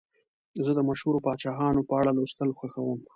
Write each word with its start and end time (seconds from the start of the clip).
زه 0.63 0.71
د 0.75 0.79
مشهورو 0.89 1.23
پاچاهانو 1.25 1.85
په 1.89 1.93
اړه 1.99 2.11
لوستل 2.17 2.49
خوښوم. 2.57 2.99